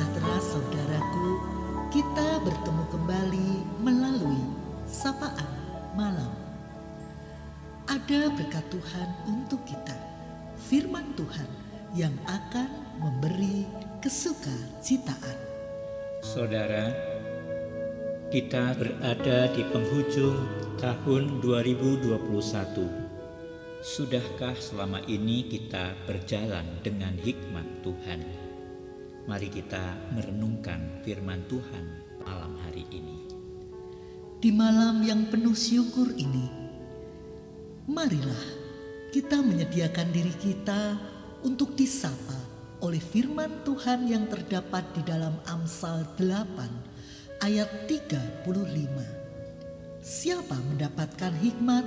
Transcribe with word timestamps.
sejahtera 0.00 0.40
saudaraku, 0.40 1.28
kita 1.92 2.40
bertemu 2.40 2.84
kembali 2.88 3.50
melalui 3.84 4.40
sapaan 4.88 5.52
malam. 5.92 6.32
Ada 7.84 8.32
berkat 8.32 8.64
Tuhan 8.72 9.08
untuk 9.28 9.60
kita, 9.68 9.92
firman 10.56 11.04
Tuhan 11.20 11.44
yang 11.92 12.16
akan 12.24 12.96
memberi 12.96 13.68
kesuka 14.00 14.80
citaan. 14.80 15.36
Saudara, 16.24 16.96
kita 18.32 18.72
berada 18.80 19.52
di 19.52 19.68
penghujung 19.68 20.48
tahun 20.80 21.44
2021. 21.44 23.84
Sudahkah 23.84 24.56
selama 24.56 25.04
ini 25.04 25.44
kita 25.44 25.92
berjalan 26.08 26.64
dengan 26.80 27.12
hikmat 27.20 27.84
Tuhan? 27.84 28.49
Mari 29.28 29.52
kita 29.52 30.16
merenungkan 30.16 31.04
firman 31.04 31.44
Tuhan 31.44 31.84
malam 32.24 32.56
hari 32.64 32.88
ini. 32.88 33.28
Di 34.40 34.48
malam 34.48 35.04
yang 35.04 35.28
penuh 35.28 35.52
syukur 35.52 36.08
ini, 36.16 36.48
marilah 37.84 38.44
kita 39.12 39.44
menyediakan 39.44 40.08
diri 40.08 40.32
kita 40.40 40.96
untuk 41.44 41.76
disapa 41.76 42.38
oleh 42.80 42.96
firman 42.96 43.60
Tuhan 43.60 44.08
yang 44.08 44.24
terdapat 44.24 44.88
di 44.96 45.04
dalam 45.04 45.36
Amsal 45.44 46.08
8 46.16 47.44
ayat 47.44 47.68
35. 47.84 48.48
Siapa 50.00 50.56
mendapatkan 50.56 51.36
hikmat, 51.44 51.84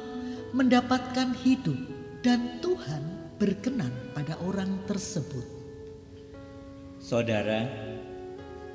mendapatkan 0.54 1.34
hidup 1.42 1.82
dan 2.22 2.62
Tuhan 2.62 3.34
berkenan 3.42 3.90
pada 4.14 4.38
orang 4.46 4.78
tersebut. 4.86 5.63
Saudara, 7.04 7.68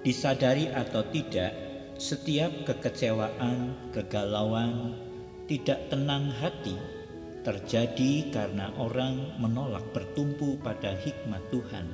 disadari 0.05 0.69
atau 0.69 1.01
tidak, 1.09 1.48
setiap 1.97 2.53
kekecewaan, 2.69 3.73
kegalauan, 3.97 4.93
tidak 5.48 5.89
tenang 5.89 6.29
hati 6.37 6.77
terjadi 7.41 8.29
karena 8.29 8.69
orang 8.77 9.33
menolak 9.41 9.81
bertumpu 9.97 10.61
pada 10.61 10.93
hikmat 11.01 11.41
Tuhan 11.49 11.89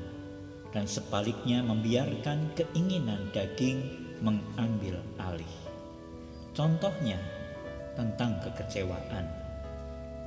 dan 0.75 0.91
sebaliknya 0.91 1.63
membiarkan 1.63 2.51
keinginan 2.59 3.31
daging 3.31 3.79
mengambil 4.19 4.99
alih. 5.23 5.55
Contohnya 6.51 7.23
tentang 7.95 8.43
kekecewaan 8.43 9.45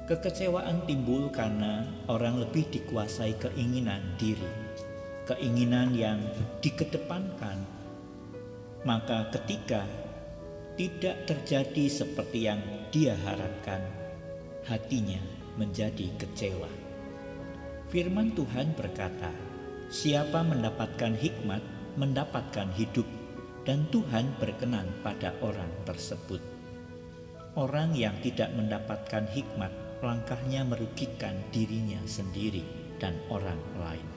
Kekecewaan 0.07 0.87
timbul 0.87 1.27
karena 1.35 1.83
orang 2.07 2.39
lebih 2.39 2.63
dikuasai 2.71 3.35
keinginan 3.43 3.99
diri, 4.15 4.47
keinginan 5.27 5.91
yang 5.91 6.23
dikedepankan. 6.63 7.59
Maka 8.87 9.27
ketika 9.35 9.83
tidak 10.79 11.27
terjadi 11.27 11.85
seperti 11.91 12.47
yang 12.47 12.63
dia 12.89 13.13
harapkan, 13.27 13.83
hatinya 14.63 15.19
menjadi 15.59 16.07
kecewa. 16.15 16.71
Firman 17.91 18.31
Tuhan 18.31 18.71
berkata, 18.77 19.31
"Siapa 19.91 20.43
mendapatkan 20.47 21.15
hikmat, 21.19 21.63
mendapatkan 21.99 22.71
hidup, 22.77 23.07
dan 23.67 23.83
Tuhan 23.91 24.31
berkenan 24.39 24.87
pada 25.03 25.35
orang 25.43 25.71
tersebut." 25.83 26.39
Orang 27.57 27.97
yang 27.97 28.13
tidak 28.21 28.53
mendapatkan 28.53 29.25
hikmat 29.33 29.73
langkahnya 30.05 30.61
merugikan 30.61 31.33
dirinya 31.49 31.97
sendiri 32.05 32.61
dan 33.01 33.17
orang 33.33 33.57
lain. 33.81 34.16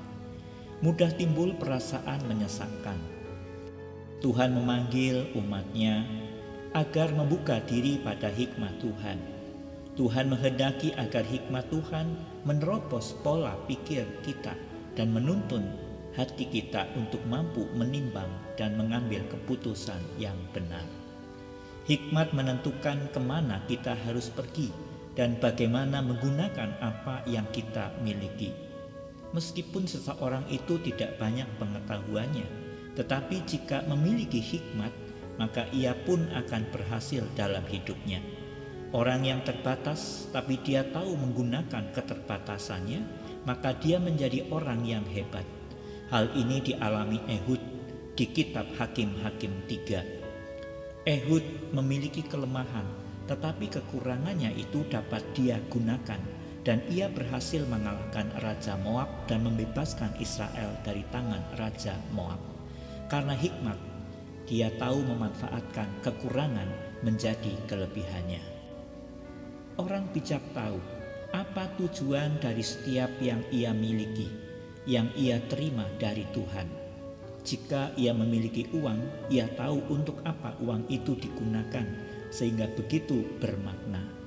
Mudah 0.81 1.13
timbul 1.13 1.53
perasaan 1.61 2.25
menyesakkan. 2.25 2.97
Tuhan 4.25 4.57
memanggil 4.57 5.29
umatnya 5.37 6.09
agar 6.73 7.13
membuka 7.13 7.61
diri 7.69 8.01
pada 8.01 8.33
hikmat 8.33 8.81
Tuhan. 8.81 9.21
Tuhan 10.01 10.33
menghendaki 10.33 10.97
agar 10.97 11.21
hikmat 11.29 11.69
Tuhan 11.69 12.17
menerobos 12.49 13.13
pola 13.21 13.61
pikir 13.69 14.09
kita 14.25 14.57
dan 14.97 15.13
menuntun 15.13 15.69
hati 16.17 16.49
kita 16.49 16.89
untuk 16.97 17.21
mampu 17.29 17.69
menimbang 17.77 18.33
dan 18.57 18.81
mengambil 18.81 19.21
keputusan 19.29 20.01
yang 20.17 20.37
benar. 20.57 20.89
Hikmat 21.85 22.33
menentukan 22.33 23.13
ke 23.13 23.21
mana 23.21 23.61
kita 23.69 23.93
harus 24.09 24.33
pergi 24.33 24.73
dan 25.13 25.37
bagaimana 25.37 26.01
menggunakan 26.01 26.73
apa 26.81 27.21
yang 27.29 27.45
kita 27.53 27.93
miliki. 28.01 28.70
Meskipun 29.31 29.87
seseorang 29.87 30.43
itu 30.51 30.79
tidak 30.83 31.19
banyak 31.23 31.47
pengetahuannya, 31.63 32.47
tetapi 32.99 33.47
jika 33.47 33.87
memiliki 33.87 34.43
hikmat, 34.43 34.91
maka 35.39 35.71
ia 35.71 35.95
pun 35.95 36.27
akan 36.35 36.67
berhasil 36.75 37.23
dalam 37.39 37.63
hidupnya. 37.71 38.19
Orang 38.91 39.23
yang 39.23 39.47
terbatas, 39.47 40.27
tapi 40.35 40.59
dia 40.67 40.83
tahu 40.91 41.15
menggunakan 41.15 41.95
keterbatasannya, 41.95 43.01
maka 43.47 43.71
dia 43.79 44.03
menjadi 44.03 44.51
orang 44.51 44.83
yang 44.83 45.07
hebat. 45.07 45.47
Hal 46.11 46.27
ini 46.35 46.59
dialami 46.59 47.23
Ehud 47.31 47.63
di 48.19 48.27
kitab 48.27 48.67
Hakim-Hakim 48.75 49.71
3. 49.71 51.07
Ehud 51.07 51.71
memiliki 51.71 52.27
kelemahan 52.27 53.01
tetapi 53.31 53.71
kekurangannya 53.71 54.51
itu 54.59 54.83
dapat 54.91 55.23
dia 55.39 55.63
gunakan 55.71 56.19
dan 56.61 56.85
ia 56.93 57.09
berhasil 57.09 57.65
mengalahkan 57.65 58.29
Raja 58.45 58.77
Moab 58.85 59.09
dan 59.25 59.49
membebaskan 59.49 60.13
Israel 60.21 60.77
dari 60.85 61.05
tangan 61.09 61.41
Raja 61.57 61.97
Moab. 62.13 62.41
Karena 63.09 63.33
hikmat, 63.33 63.79
dia 64.45 64.69
tahu 64.77 65.01
memanfaatkan 65.07 65.89
kekurangan 66.05 66.69
menjadi 67.01 67.57
kelebihannya. 67.65 68.43
Orang 69.81 70.13
bijak 70.13 70.45
tahu 70.53 70.77
apa 71.33 71.71
tujuan 71.81 72.37
dari 72.43 72.61
setiap 72.61 73.09
yang 73.25 73.41
ia 73.49 73.73
miliki, 73.73 74.29
yang 74.85 75.09
ia 75.17 75.41
terima 75.49 75.89
dari 75.97 76.29
Tuhan. 76.37 76.69
Jika 77.41 77.97
ia 77.97 78.13
memiliki 78.13 78.69
uang, 78.77 79.33
ia 79.33 79.49
tahu 79.57 79.81
untuk 79.89 80.21
apa 80.29 80.53
uang 80.61 80.85
itu 80.93 81.17
digunakan 81.17 81.89
sehingga 82.29 82.69
begitu 82.77 83.25
bermakna. 83.41 84.20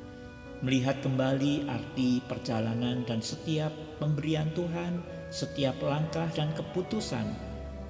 Melihat 0.63 1.03
kembali 1.03 1.67
arti 1.67 2.23
perjalanan 2.23 3.03
dan 3.03 3.19
setiap 3.19 3.75
pemberian 3.99 4.47
Tuhan, 4.55 5.03
setiap 5.27 5.75
langkah 5.83 6.31
dan 6.31 6.55
keputusan 6.55 7.27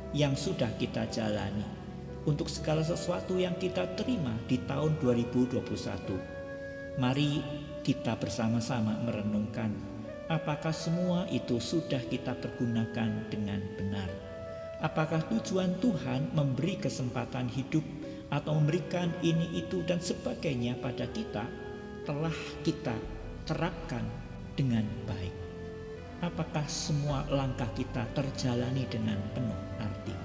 yang 0.09 0.33
sudah 0.33 0.73
kita 0.81 1.05
jalani 1.13 1.61
untuk 2.25 2.49
segala 2.49 2.81
sesuatu 2.81 3.37
yang 3.37 3.53
kita 3.61 3.93
terima 3.93 4.33
di 4.49 4.57
tahun 4.65 4.97
2021. 5.05 6.97
Mari 6.97 7.45
kita 7.85 8.17
bersama-sama 8.17 8.97
merenungkan 9.05 9.69
apakah 10.33 10.73
semua 10.73 11.29
itu 11.29 11.61
sudah 11.61 12.01
kita 12.09 12.33
pergunakan 12.41 13.29
dengan 13.29 13.61
benar. 13.77 14.09
Apakah 14.81 15.21
tujuan 15.29 15.77
Tuhan 15.77 16.33
memberi 16.33 16.81
kesempatan 16.81 17.53
hidup 17.53 17.85
atau 18.33 18.57
memberikan 18.57 19.13
ini 19.21 19.61
itu 19.61 19.85
dan 19.85 20.01
sebagainya 20.01 20.73
pada 20.81 21.05
kita 21.13 21.45
telah 22.03 22.35
kita 22.67 22.91
terapkan 23.47 24.03
dengan 24.59 24.83
baik. 25.07 25.31
Apakah 26.19 26.67
semua 26.67 27.23
langkah 27.31 27.67
kita 27.75 28.03
terjalani 28.11 28.83
dengan 28.91 29.19
penuh 29.31 29.61
arti? 29.79 30.15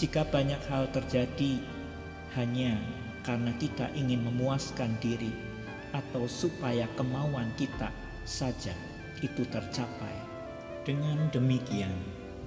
Jika 0.00 0.24
banyak 0.28 0.60
hal 0.68 0.88
terjadi 0.92 1.60
hanya 2.40 2.80
karena 3.20 3.52
kita 3.60 3.92
ingin 3.92 4.24
memuaskan 4.24 4.96
diri 5.00 5.32
atau 5.92 6.24
supaya 6.24 6.88
kemauan 6.96 7.52
kita 7.60 7.92
saja 8.24 8.72
itu 9.20 9.44
tercapai. 9.52 10.16
Dengan 10.88 11.28
demikian, 11.30 11.92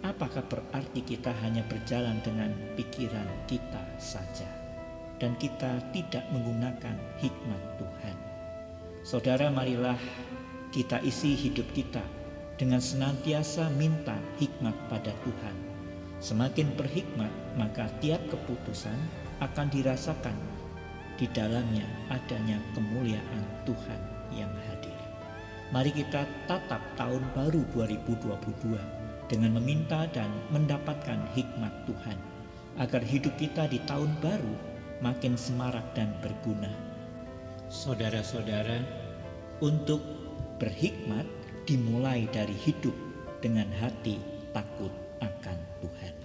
apakah 0.01 0.43
berarti 0.49 1.05
kita 1.05 1.29
hanya 1.45 1.61
berjalan 1.69 2.17
dengan 2.25 2.51
pikiran 2.73 3.29
kita 3.47 3.79
saja 4.01 4.64
dan 5.21 5.37
kita 5.39 5.79
tidak 5.95 6.23
menggunakan 6.31 6.95
hikmat 7.19 7.61
Tuhan? 7.79 8.15
Saudara, 9.05 9.53
marilah 9.53 9.99
kita 10.73 10.97
isi 11.05 11.37
hidup 11.37 11.69
kita 11.71 12.01
dengan 12.57 12.81
senantiasa 12.81 13.69
minta 13.75 14.15
hikmat 14.41 14.73
pada 14.89 15.13
Tuhan. 15.23 15.55
Semakin 16.23 16.73
berhikmat, 16.73 17.29
maka 17.59 17.91
tiap 18.01 18.23
keputusan 18.31 18.97
akan 19.43 19.67
dirasakan 19.69 20.35
di 21.15 21.27
dalamnya 21.31 21.85
adanya 22.11 22.59
kemuliaan 22.75 23.43
Tuhan 23.63 24.01
yang 24.35 24.51
hadir. 24.67 24.95
Mari 25.71 25.91
kita 25.91 26.27
tatap 26.47 26.81
tahun 26.99 27.23
baru 27.35 27.63
2022 27.75 29.29
dengan 29.31 29.57
meminta 29.57 30.07
dan 30.11 30.29
mendapatkan 30.51 31.19
hikmat 31.33 31.73
Tuhan, 31.89 32.17
agar 32.77 33.01
hidup 33.01 33.33
kita 33.39 33.65
di 33.71 33.79
tahun 33.87 34.11
baru 34.21 34.74
makin 34.99 35.35
semarak 35.35 35.83
dan 35.97 36.11
berguna. 36.23 36.71
Saudara-saudara, 37.67 38.79
untuk 39.63 40.03
berhikmat 40.61 41.25
dimulai 41.65 42.29
dari 42.31 42.53
hidup 42.53 42.93
dengan 43.41 43.67
hati 43.81 44.21
takut 44.53 44.91
akan 45.19 45.57
Tuhan. 45.81 46.24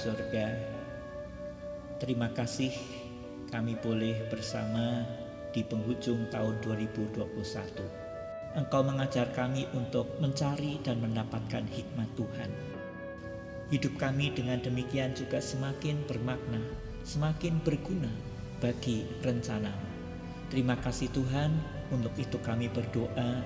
Surga, 0.00 0.56
terima 2.00 2.32
kasih 2.32 2.72
kami 3.52 3.76
boleh 3.84 4.16
bersama 4.32 5.04
di 5.52 5.60
penghujung 5.60 6.24
tahun 6.32 6.56
2021. 6.64 7.20
Engkau 8.56 8.80
mengajar 8.80 9.28
kami 9.36 9.68
untuk 9.76 10.08
mencari 10.16 10.80
dan 10.80 11.04
mendapatkan 11.04 11.68
hikmat 11.68 12.08
Tuhan. 12.16 12.48
Hidup 13.68 14.00
kami 14.00 14.32
dengan 14.32 14.64
demikian 14.64 15.12
juga 15.12 15.36
semakin 15.36 16.00
bermakna, 16.08 16.64
semakin 17.04 17.60
berguna 17.60 18.08
bagi 18.56 19.04
rencana. 19.20 19.70
Terima 20.48 20.80
kasih 20.80 21.12
Tuhan, 21.12 21.52
untuk 21.92 22.16
itu 22.16 22.40
kami 22.40 22.72
berdoa 22.72 23.44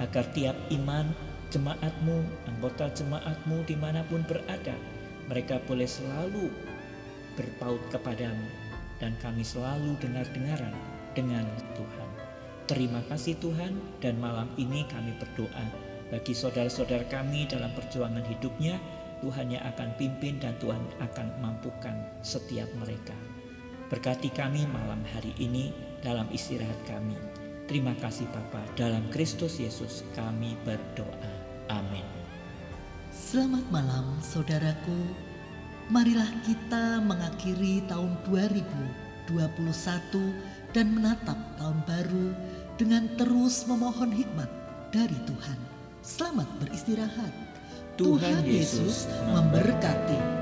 agar 0.00 0.24
tiap 0.32 0.56
iman 0.72 1.12
jemaatmu, 1.52 2.24
anggota 2.48 2.88
jemaatmu 2.96 3.68
di 3.68 3.76
mana 3.76 4.00
pun 4.08 4.24
berada, 4.24 4.74
mereka 5.30 5.62
boleh 5.70 5.86
selalu 5.86 6.50
berpaut 7.38 7.80
kepadamu 7.94 8.50
dan 8.98 9.14
kami 9.22 9.46
selalu 9.46 9.94
dengar-dengaran 10.02 10.74
dengan 11.14 11.46
Tuhan. 11.78 12.10
Terima 12.66 13.00
kasih 13.06 13.38
Tuhan 13.38 13.78
dan 14.02 14.18
malam 14.18 14.50
ini 14.58 14.82
kami 14.90 15.14
berdoa 15.22 15.90
bagi 16.10 16.34
saudara-saudara 16.34 17.06
kami 17.06 17.46
dalam 17.46 17.70
perjuangan 17.70 18.26
hidupnya, 18.26 18.82
Tuhan 19.22 19.54
yang 19.54 19.62
akan 19.62 19.94
pimpin 19.94 20.42
dan 20.42 20.58
Tuhan 20.58 20.82
akan 20.98 21.38
mampukan 21.38 21.94
setiap 22.26 22.66
mereka. 22.82 23.14
Berkati 23.86 24.34
kami 24.34 24.66
malam 24.74 25.06
hari 25.14 25.30
ini 25.38 25.70
dalam 26.02 26.26
istirahat 26.34 26.78
kami. 26.90 27.14
Terima 27.70 27.94
kasih 28.02 28.26
Bapa, 28.34 28.66
dalam 28.74 29.06
Kristus 29.14 29.62
Yesus 29.62 30.02
kami 30.18 30.58
berdoa. 30.66 31.30
Amin. 31.70 32.19
Selamat 33.20 33.60
malam 33.68 34.16
saudaraku. 34.24 34.96
Marilah 35.92 36.40
kita 36.40 37.04
mengakhiri 37.04 37.84
tahun 37.84 38.16
2021 38.24 39.28
dan 40.72 40.96
menatap 40.96 41.36
tahun 41.60 41.84
baru 41.84 42.32
dengan 42.80 43.12
terus 43.20 43.68
memohon 43.68 44.08
hikmat 44.08 44.48
dari 44.88 45.20
Tuhan. 45.28 45.58
Selamat 46.00 46.48
beristirahat. 46.64 47.28
Tuhan, 48.00 48.40
Tuhan 48.40 48.44
Yesus 48.48 49.04
memberkati. 49.28 50.39